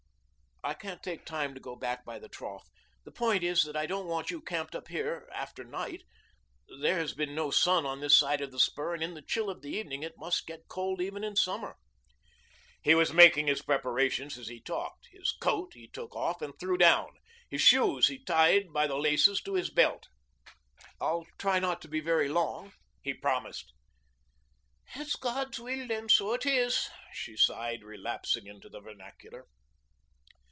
"I 0.63 0.75
can't 0.75 1.01
take 1.01 1.25
time 1.25 1.55
to 1.55 1.59
go 1.59 1.75
back 1.75 2.05
by 2.05 2.19
the 2.19 2.29
trough. 2.29 2.69
The 3.03 3.11
point 3.11 3.43
is 3.43 3.63
that 3.63 3.75
I 3.75 3.87
don't 3.87 4.05
want 4.05 4.29
you 4.29 4.39
camped 4.41 4.75
up 4.75 4.89
here 4.89 5.27
after 5.33 5.63
night. 5.63 6.03
There 6.81 6.99
has 6.99 7.15
been 7.15 7.33
no 7.33 7.49
sun 7.49 7.83
on 7.83 7.99
this 7.99 8.15
side 8.15 8.41
of 8.41 8.51
the 8.51 8.59
spur 8.59 8.93
and 8.93 9.01
in 9.01 9.15
the 9.15 9.23
chill 9.23 9.49
of 9.49 9.63
the 9.63 9.71
evening 9.71 10.03
it 10.03 10.19
must 10.19 10.45
get 10.45 10.67
cold 10.67 11.01
even 11.01 11.23
in 11.23 11.35
summer." 11.35 11.77
He 12.79 12.93
was 12.93 13.11
making 13.11 13.47
his 13.47 13.63
preparations 13.63 14.37
as 14.37 14.49
he 14.49 14.61
talked. 14.61 15.07
His 15.11 15.31
coat 15.31 15.71
he 15.73 15.87
took 15.87 16.15
off 16.15 16.43
and 16.43 16.53
threw 16.59 16.77
down. 16.77 17.09
His 17.49 17.61
shoes 17.61 18.07
he 18.09 18.23
tied 18.23 18.71
by 18.71 18.85
the 18.85 18.97
laces 18.99 19.41
to 19.41 19.55
his 19.55 19.71
belt. 19.71 20.09
"I'll 21.01 21.25
try 21.39 21.57
not 21.57 21.81
to 21.81 21.87
be 21.87 22.01
very 22.01 22.29
long," 22.29 22.73
he 23.01 23.15
promised. 23.15 23.73
"It's 24.95 25.15
God's 25.15 25.59
will 25.59 25.87
then, 25.87 26.07
so 26.07 26.33
it 26.33 26.45
is," 26.45 26.87
she 27.11 27.35
sighed, 27.35 27.83
relapsing 27.83 28.45
into 28.45 28.69
the 28.69 28.79
vernacular. 28.79 29.47